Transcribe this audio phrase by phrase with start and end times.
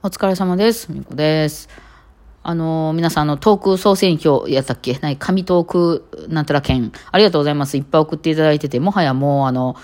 [0.00, 0.92] お疲れ様です。
[0.92, 1.68] みこです。
[2.44, 4.96] あのー皆さん、の、トーク総選挙やったっけ？
[5.00, 6.92] ない、紙トークなんたら券。
[7.10, 7.76] ありがとうございます。
[7.76, 9.74] いっぱい送っていただいてて、もはやもう、あの、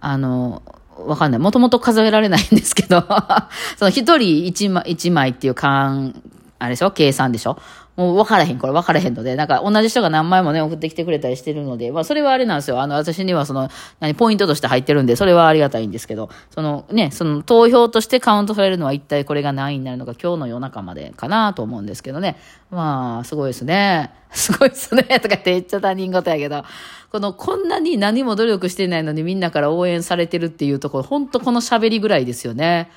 [0.00, 0.62] あの、
[1.06, 1.38] わかんない。
[1.40, 3.04] もともと数えられないんですけど、
[3.76, 6.22] その一人一枚、一枚っていう勘、
[6.58, 6.90] あれでしょ？
[6.90, 7.58] 計算でしょ？
[7.96, 12.80] もう分からへん、これ分からへんので、なんか同じ人が何枚もね、送ってきてくれたりしてるので、まあそれはあれなんですよ。
[12.80, 13.68] あの、私にはその、
[13.98, 22.36] 何、ポイントとして入ってるんで、それはありがたいんですけど、そのね、その投票としてカウントされるのは一体これが何位になるのか、今日の夜中までかなと思うんですけどね。
[22.70, 24.12] まあ、すごいですね。
[24.30, 25.02] すごいですね。
[25.20, 26.64] とかって言っちゃ他人事やけど、
[27.10, 32.90] この、こんなに何も努力してないのにみんなから応援されてるっていうところ、本当この喋りぐらいですよね。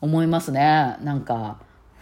[0.00, 0.96] 思いますね。
[1.02, 1.58] なんか、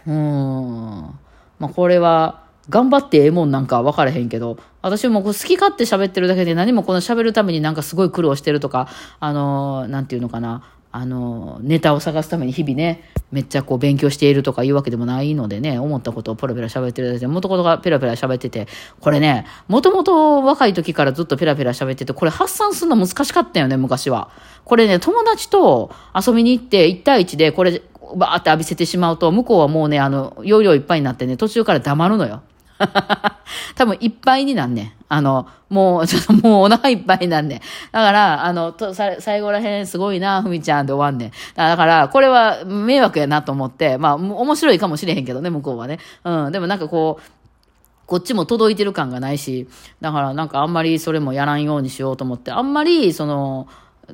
[0.07, 1.19] うーん。
[1.61, 8.87] まあ、これは、頑張ってええもんなんか分からへんけど、私もこう好き勝手喋ってるだけで何もこの喋るためになんかすごい苦労してるとか、
[9.19, 18.67] あのーなんていうのかな、あのネタを探すために日々ね、めっちゃこう勉強しているとかいうわけでもないのでね、思ったことをペラペラ喋ってるだけで、もともとがペラペラ喋ってて、
[18.99, 24.29] これね、もともと若い時からずっとペラペラ喋ってて、これ発散するの難しかったよね、昔は。
[24.65, 27.81] これね、友達と遊びに行って1対1でこれ、
[28.15, 32.41] バーって浴びせてしまうと、向こうはもうね、あの、容量いっぱいになってね、途中から黙るのよ。
[33.75, 34.91] 多分いっぱいになんねん。
[35.07, 37.59] あの、もう、 ちょっともうお腹いっぱいになんねん。
[37.91, 41.31] だから、あの、とさ最後らへんすごいな、ふみちゃんで終わんねん。
[41.55, 45.99] だから、これは迷惑やなと思って、まあ、面白いかもしれへんけどね、向こうはね。
[46.23, 47.23] うん、でもなんかこう、
[48.07, 49.67] こっちも届いてる感がないし、
[50.01, 53.67] だからなんかあんまりそれもやらんようにしようと思って、あんまりその、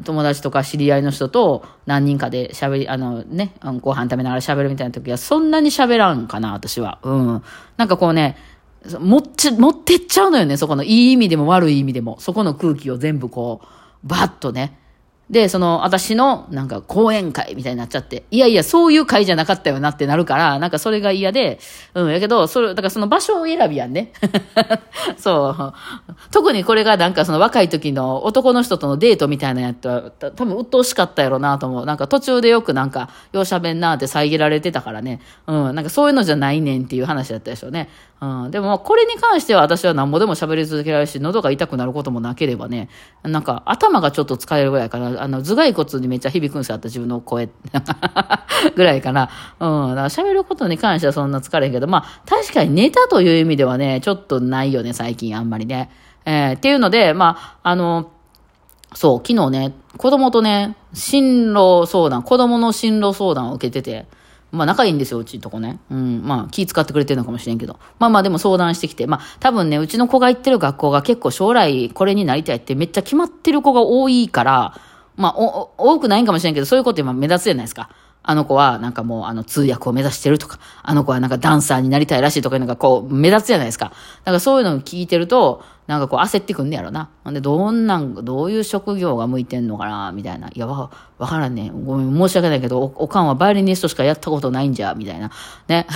[0.03, 6.99] 友達とか知り合いの人と何人かで喋り、あのね、ご飯食べながら喋るみたいな時はそんなに喋らんかな、私は。
[7.03, 7.43] うん。
[7.77, 8.37] なんかこうね、
[8.99, 10.83] 持っち、持ってっちゃうのよね、そこの。
[10.83, 12.19] いい意味でも悪い意味でも。
[12.19, 13.67] そこの空気を全部こう、
[14.07, 14.77] バッとね。
[15.29, 21.59] で、その、私の、なんか、講演会みたいになっちゃって、いやいや、そういう会じゃなかったよなってなるから、なんかそれが嫌で、
[21.95, 24.13] うん、やけど、それ、だからその場所を選びやんね。
[25.17, 25.73] そう。
[26.31, 31.85] 特にこれがなんかその若い時の男の人とのデートみたいなやつは、た多分鬱陶しかったやろうなと思う。
[31.85, 35.19] なんか途中でよくなんか、ようしゃべんなって遮られてたからね。
[35.45, 37.89] うん、なんかそういうのじゃないねんっていう話だったでしょうね。
[38.19, 42.89] うん、でもこれに関しては私は何ぼでも喋り続けられるし、喉が痛くなることもなければね、
[43.23, 45.16] なんか頭がちょっと使えるぐらいかな。
[45.19, 47.49] あの、頭蓋骨にめっちゃ響くんですよ、あった自分の声。
[48.75, 49.29] ぐらいかな。
[49.59, 49.89] うん。
[49.89, 55.89] だから喋ることに関してはそんな疲れへんけど、まあ、確かにネタという意味ではね、ちょっとないよね、最近あんまりね。
[56.25, 58.11] えーっていうので、まあ、あの、
[58.93, 64.05] そう、昨日ね、子供とね、進路相談、子供の進路相談を受けてて、
[64.51, 65.79] まあ仲いいんですよ、うちのとこね。
[65.91, 67.79] うん、まあ気使ってくれてるのかもしれんけど。
[67.99, 74.73] まあまあでも相談してきて、まあ多分ね、うちの子が行ってる学校が結構将来これになりたいってめっちゃ決まってる子が多いから、
[75.17, 77.89] まあお多くないんかもしれんけど、そういうこと今目立つじゃないですか。
[78.23, 83.85] あの子はなんかもうあの通訳を目指してるとか、あの子はなんかダンサーになりたいらしいとかいうのがこう目立つじゃないですか。
[83.85, 83.91] だ
[84.25, 87.09] からそういうのを聞いてると、なんかこう焦ってくんねやろな。
[87.23, 90.49] ほんで、どんなん、どういう職業が向いてんのかな、みたいな。
[90.49, 91.85] いや、わ、わからんねん。
[91.85, 95.31] ごめん、申し訳ないけど、お、おかんはバイオリニストしかやったことないんじゃ、みたいな。
[95.67, 95.87] ね。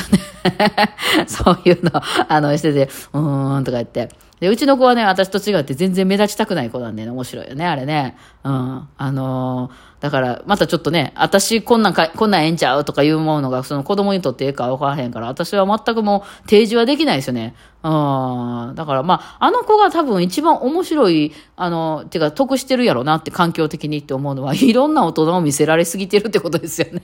[1.27, 1.91] そういうの、
[2.27, 4.09] あの、してて、うーん、とか言って。
[4.39, 8.17] で、うちの子はね、私と違って全然目立ちたくない子なんでね、面白いよね、あれね。
[8.43, 8.87] うん。
[8.97, 17.53] あのーだから、またちょっとね、私こんなんか、こんなんええんちゃうとかいうものが、その子供にとってええか分からへんから、私は全くもう提示はできないですよね。
[17.83, 18.73] うん。
[18.75, 27.01] だから、まあ、あの子が多分一番面白い、あの、てか得してるやろなって環境的にって思うのは、いろんな大人を見せられすぎてるってことですよね。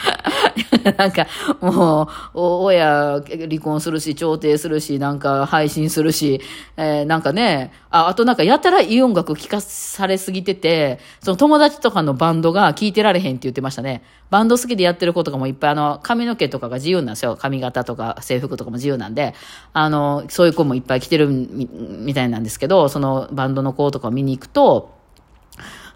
[0.96, 1.26] なんか、
[1.60, 6.40] もう、親離婚するし、調停するし、なんか配信するし、
[6.76, 14.02] えーなんかね、あ、あとなんかやたらいい音楽聴かされすぎてて、その友達とかのバンドが聴いてられへんって言ってましたね。
[14.30, 17.36] バンド好きでやってる子とかもいっぱい、あの、髪の毛とかが自由なんですよ。
[17.36, 19.34] 髪型とか制服とかも自由なんで、
[19.72, 24.98] あの、そういう子もいっぱい来てるみみたいなんですけど、そのバンドの子とかを見に行くと、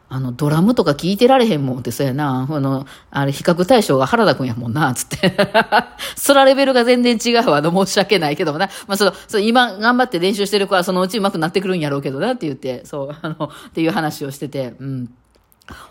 [0.09, 2.47] あの、ドラムとか聞いてられへんもんってそうやな。
[2.48, 5.37] あの、あれ、比較対象が原田くんやもんな、つって。
[6.17, 7.61] そらレベルが全然違うわ。
[7.61, 8.69] の、申し訳ないけどもな。
[8.87, 15.11] まあ、その、そ、今頑張って練習してる子はそのうち上手くなってくるんやろうけどな、って言って、そう、あの、っていう話をしてて、うん。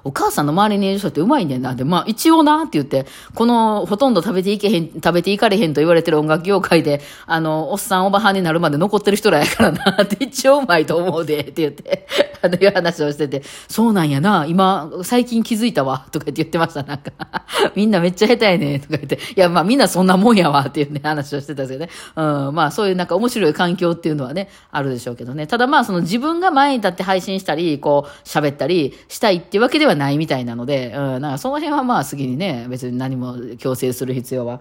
[0.03, 1.73] お母さんの周りにいる人ってうまいねんな。
[1.73, 12.05] で、まあ一応なって言って、このほとんど食べていけへん、食べていかれへんと言われてる音楽業界で、あの、おっさんおばはんになるまで残ってる人らやからなって一応うまいと思うで、って言って。
[12.43, 17.11] あのいう話をしてて、そうなんやな、今、最近気づいたわ、とか言って言ってました、なんか。
[17.73, 19.15] みんなめっちゃ下手やね、とか言って。
[19.15, 21.89] いや、まあみんなそんなもんやわ、っていうね、話をしてたんですよね。
[22.17, 25.47] うん、まあそういうなんか面白い環境っていうのはね、あるでしょうけどね。
[25.47, 34.59] ただまあその自分が前に立って配信したり、こう、喋ったりしたいっていうわけではないみたいなので、うん、なんかその辺はまあ次にね、別に何も強制する必要は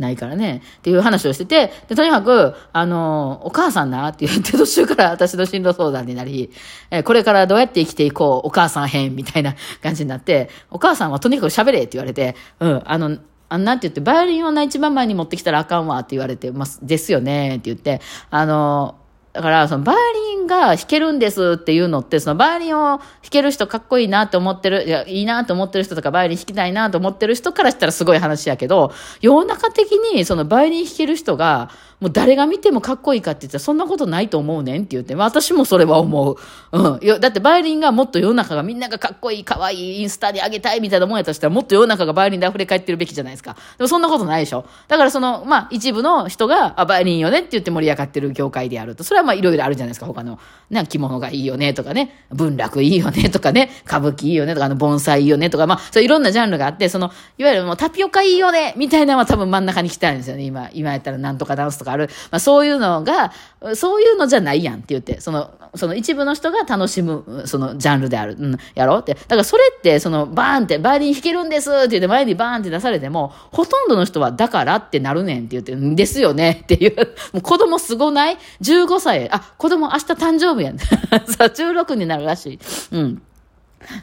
[0.00, 6.50] ないからね、っていう話をしてて、で、とにかく、あの、お母さんなって言って途中から 私の進路相談になり、
[6.90, 13.18] えこれからどうやって生きていこう、お母さん編みたいな感じになって、お母さんはとにかく喋れって言われて、うん、あの、
[13.48, 18.00] あなんて言って、バイオリンをな一番前に持ってきたらあかんわって言われて、ます、ですよねって言って、
[18.30, 18.99] あの、
[19.32, 19.98] だから、そのバイオ
[20.36, 23.00] リンが弾けるんですっていうのって、そのバイオリンを弾
[23.30, 36.36] ける人かっこいいなと思ってる、いや、いいなと思ってる人とか、バイオリン弾きたいなと思ってる人からしたらすごい話やけど、世の中的にそのバイオリン弾ける人が、もう誰が見てもかっこいいかって言ったらそんなことないと思うねんって言って、私もそれは思う。
[36.72, 37.20] うん。
[37.20, 43.56] だってバイオリンがもっと世の中がみんながかっこいい、かわいい、インスタに上げたいみたいなもんやとしたらもっと世の中がバイオリンで溢れ返ってるべきじゃないですか。
[43.76, 44.64] でもそんなことないでしょ。
[44.88, 49.04] だからその、まあ一部の人が、あ、バイオリンよねって言って盛り上がってる業界であると。
[49.04, 50.06] それはまあいろいろあるじゃないですか。
[50.06, 50.38] 他の、
[50.70, 60.44] ね、着物がいいよねとかね、文楽いいよねとかね、歌舞伎いいよねとか、あの盆栽いいよねとか、まあそういろんなジャンルがあって、その、いわゆるもうタピオカいいよねみたいなのは多分真ん中に来たんですよね。
[60.44, 62.08] 今、今やったらなんとかダンスとかある。
[62.30, 63.32] まあそういうのが、
[63.74, 68.36] そういうのじゃないやんって言って、その、その一部の人が楽しむ、そのジャンルである。
[68.38, 69.14] うん、やろうって。
[69.14, 76.96] だからそれって、その、バーンって、バイオリン弾けるんですって言って前にバーンって出されても、ほとんどの人はだからってなるねんって言って、んですよねっていう。
[77.32, 79.30] もう子供すごない ?15 歳。
[79.30, 80.78] あ、子供明日誕生日やん。
[80.78, 82.58] さあ、16になるらしい。
[82.92, 83.22] うん。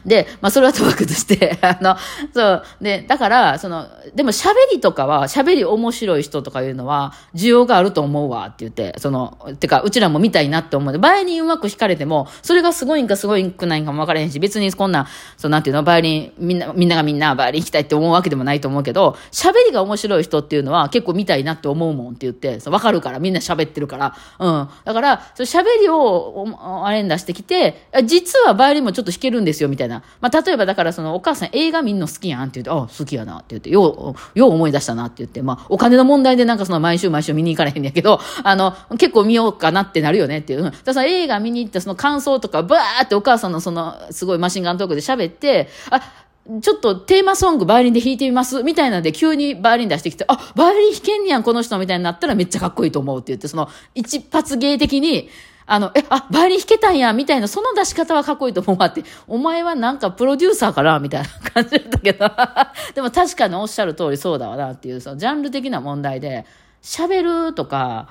[0.04, 1.96] で、まあ、それはともかくとして、 あの、
[2.34, 10.92] そう、で、だから、その、でも喋りとかは、喋り面白い人とかいうのは、需要があると思うわって言って、その、てか、うちらも見たいなって思う。
[10.92, 24.68] で、バイオリンうまく弾かれても、それがすごいんかすごいんくないんかも分からへんし、別にこんな、そう、なんていうの、バイオリン、みんな、みんながみんなバイオリン弾きたいって思うわけでもないと思うけど、喋りが面白い人っていうのは、結構見たいなって思うもんって言って、そう、わかるから、みんな喋ってるから、うん。
[24.84, 26.46] だから、そ喋りを、
[26.84, 30.02] あれに出してきて、実はバイオリンもちょっと弾けるんですよ、みたいな。
[30.20, 40.62] まあ、例えばだからそのお母さん映画見んの好きやんって言って、あ、好きやなって言って、よう、よう思い出したなって言って、まあ、お金の問題でなんかその毎週毎週見に行かれへんやけど、 あの、結構見ようかなってなるよねっていう。
[40.62, 46.00] だからその映画見に行ったその感想とか、バーってお母さんのその、すごいマシンガントークで喋って、あ、
[46.62, 55.28] ちょっとテーマソングバイオリンで弾いてみますみたいなんで急にバイオリン出してきて、あ、バイオリン弾けんねやん、この人みたいになったらめっちゃかっこいいと思うって言って、その一発芸的に、
[55.68, 62.26] あの、え、あ、バイオリン弾けたんや、みたいな、その出し方はかっこいいと思うわって、お前はなんかプロデューサーかなみたいな感じだったけど、
[62.96, 66.46] でも確かにおっしゃる通りそうだわなっていう、そのジャンル的な問題で、
[66.82, 68.08] 喋るとか、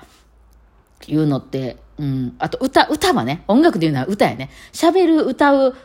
[1.06, 4.50] いうのって、うん、あと歌、歌はね、音楽で言うのは歌やね。
[4.72, 5.76] 喋る、歌う、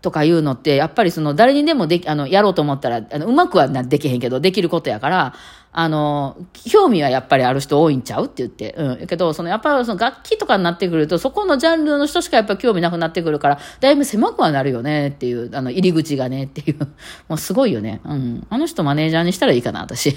[0.00, 5.34] とかいうのって、やっぱりその誰にでもでき、あの、やろうと思ったら、あの、うまくはできへんけど、できることやから、
[5.70, 8.74] あの、興味はやっぱりある人多いんちゃうって言って。
[8.76, 9.06] うん。
[9.06, 16.78] けど、そのやっぱりその楽器とかになってくると、そこのジャンルの人しかやっぱ興味なくなってくるから、だいぶ狭くはなるよねっていう、あの、入り口がねっていう。
[17.28, 18.00] もうすごいよね。
[18.04, 18.46] うん。
[18.48, 20.10] あの人マネージャーにしたらいいかな、私。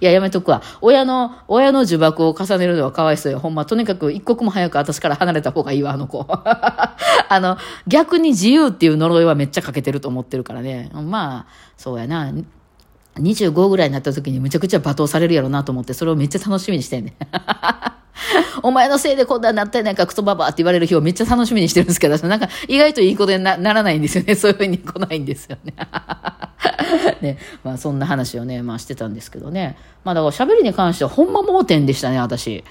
[0.00, 0.62] や、やめとくわ。
[0.80, 3.38] 親の、親の呪縛を重ねるのはかわいそうよ。
[3.38, 6.26] ほんま、とにかく一刻も早く私から離れた方がいいわ、あの子。
[6.28, 7.56] あの、
[7.86, 10.90] 逆に自由っていう呪いはめっちゃかけてると思ってるからね。
[10.92, 12.32] まあ、そうやな。
[13.20, 17.16] 25ぐらいになった時にむちゃくちゃ罵倒されるやろなと思って、それをめっちゃ楽しみにしてんね。
[18.62, 24.34] お前のせいでこんなになったやないか、クソババって言われる日をめっちゃ楽しみにしてるんですけど、なんか意外といいことにならないんですよね。
[24.36, 25.74] そういうふうに来ないんですよね。
[27.20, 29.76] ね、まあそんな話をね、まあしてたんですけどね。
[30.04, 32.64] まあだから喋りに関してはほんま盲点でしたね、私。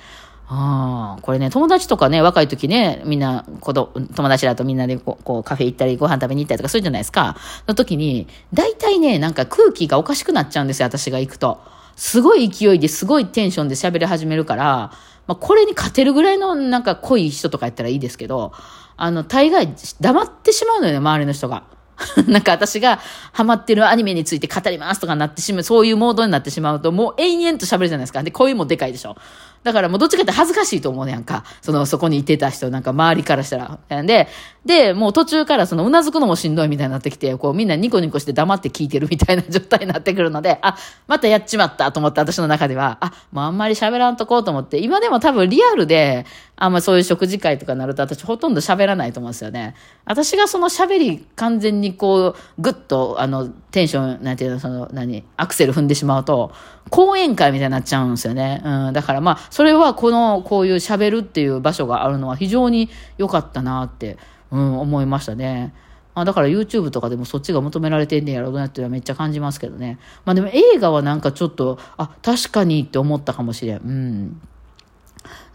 [0.51, 7.37] ああ、これね、友達とかね、若い時ね、みんな、子供、友達だとみんなでこう、こうカフェ行ったり、ご飯食べに行ったりとかするじゃないですか。
[7.67, 11.61] の時に、大体ね、なんか空気がおかしくなっちゃうんですよ、私が行くと。
[11.95, 14.91] すごい勢いですごいテンションで喋り始めるから、
[15.27, 18.51] まあ、これに勝てるぐらいのなんか濃い人とかやったらいいですけど、
[18.97, 21.63] あの、大概黙ってしまうのよね、周りの人が。
[22.27, 22.99] なんか私が
[23.33, 28.23] ハマってるアニメについて語りますとかなってしまう、そういうモードになってしまうと、もう延々と喋るじゃないですか。
[28.23, 29.15] で、声もでかいでしょ。
[29.63, 31.43] だからもうどっちかって恥ずかしいと思うねやんか。
[31.61, 34.03] その、そこにいてた人、なんか周りからしたら。
[34.03, 34.27] で、
[34.65, 46.25] で、もう途中からその、うなずくのもしんどいみたいになってきて、こうみんなニコニコして黙って聞いてるみたいな状態になってくるので、あ、またやっちまったと思って私の中では、あ、もうあんまり喋らんとこうと思って、今でも多分リアルで、
[46.61, 49.75] あんまそういう食事会とかになると私ほとんど喋らないと思うんですよね。
[50.05, 56.51] 私がその喋り完全にこう、ぐっと、あの、テンション、なんていうの、その、何、アクセル踏んでしまうと、
[56.89, 58.61] 講演会みたいになっちゃうんですよね。
[58.65, 64.17] うん、だからまあ、それはこの、こういう喋るっていう場所があるのは非常に良かったなって
[64.51, 65.73] うん、思いましたね。
[66.15, 69.99] あだから YouTube とかでもそっちが求められてんねやろうなっていうのはめっちゃ感じますけどね。
[70.25, 73.77] まあでも映画はなんかちょっと、あ、確かにって思ったかもしれん。
[73.77, 74.41] うん。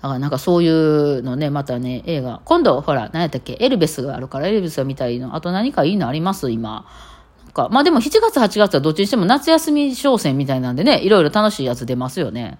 [0.01, 2.41] だからなんかそういうのね、またね、映画。
[2.45, 5.35] 今度、ほら、何やったっけ、エルベスがあるから、エルベスが見たいの。
[5.35, 6.51] あと何かいいのあります？
[6.51, 6.87] 今。
[7.57, 12.59] まあでも7月、8月はどっちにしても夏休み商戦みたいなんでね、いろいろ楽しいやつ出ますよね。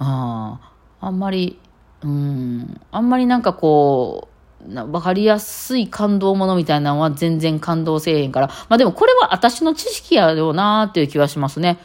[0.00, 0.58] あ
[1.00, 1.58] あ、んまり、
[2.02, 4.28] うん、あんまりなんかこ
[4.66, 8.48] う、なわかりやすい感動ものみたいなのは全然感動せえへんから。
[8.68, 11.78] まあでもこれは私の知識やろうなーっていう気はしますね。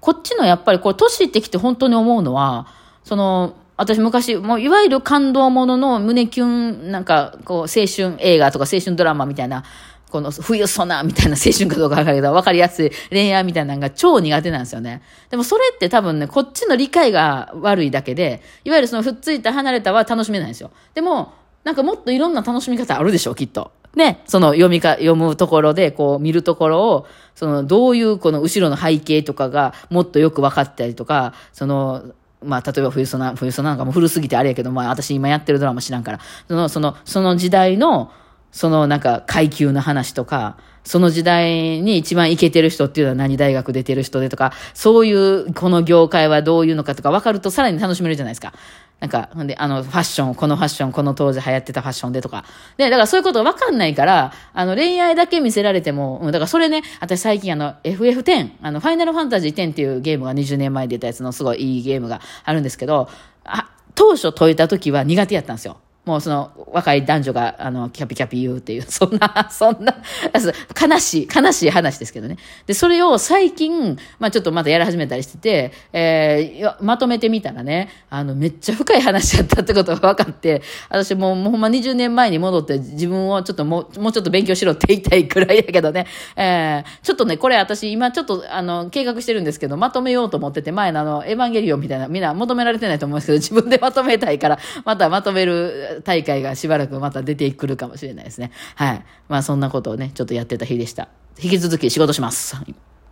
[0.00, 2.66] こっちのやっぱりこう、年いってきて本当に思うのは、
[3.04, 9.64] その、私昔、もういわゆる感動ものの胸キュン、なんかこう、青春映画とか青春ドラマみたいな、
[10.10, 15.02] この冬ソナみたいな青春かどうかわかるけど、わかりやすい恋愛みたいなのが超苦手なんですよね。
[15.30, 20.70] でもそれって多分ね、こっちの理解が悪いだけで、いわゆるそのふっついた離れたは楽しめないんですよ。
[20.94, 21.32] でも、
[21.64, 23.72] なんかもっといろんな楽しみ方あるでしょう、きっと。
[23.94, 32.02] ね、その読みか、読むところで、こう見るところを、そのどういうこの後ろの背景とかがもっとよく分かったりとか、その、
[32.42, 38.12] まあ、例えば冬ソナ、冬ソナなんかも古すぎてあれやけど、まあ、私今やってるドラマ知らんから、その、その、その時代の、
[38.52, 48.52] そのなんか階級の話とか、その時代に一番イケてる人っていうのは何大学出てる人でとか、そういうこの業界はどういうのかとか分かるとさらに楽しめるじゃないですか。
[49.00, 52.44] なんか、ほんで、あの、ファッション、このファッション、この当時流行ってたファッションでとか。
[52.76, 63.08] で、だからそういうこと分かんないから、あの、恋愛だけ見せられても、うんだからそれね、私最近あの、FF10、あの、ファイナルファンタジー10っていうゲームが20年前に出たやつのすごいいいゲームがあるんですけど、
[63.44, 65.78] あ、当初解いた時は苦手やったんですよ。
[66.04, 69.94] もうその若い男女があのキャピキャピ言うっていう、 そんな、そんな、
[70.80, 72.38] 悲しい、悲しい話ですけどね。
[72.66, 98.50] で、それを最近、まあちょっとまたやり始めたりしてて、えーまとめてみたらね、あの、めっちゃ深い話やったってことが分かって、私ももうほんま20年前に戻って自分をちょっともう、もうちょっと勉強しろって言いたいくらいやけどね、えーちょっとね、これ私今ちょっとあの、計画してるんですけど、まとめようと思ってて、前のあの、エヴァンゲリオンみたいな、みんな求められてないと思うんですけど、自分でまとめたいから、またまとめる大会がしばらくまた出てくるかもしれないですね。
[98.74, 99.04] はい。
[99.28, 101.08] まあそんなことをね、ちょっとやってた日でした。
[101.42, 102.56] 引き続き仕事します。